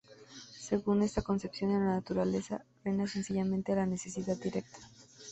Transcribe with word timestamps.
Según 0.59 1.03
esta 1.03 1.21
concepción, 1.21 1.69
en 1.69 1.85
la 1.85 1.91
naturaleza 1.93 2.65
reina 2.83 3.05
sencillamente 3.05 3.75
la 3.75 3.85
necesidad 3.85 4.35
directa". 4.35 4.79